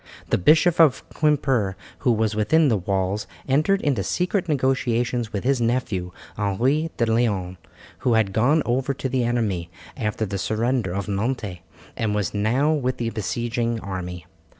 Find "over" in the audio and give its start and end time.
8.65-8.95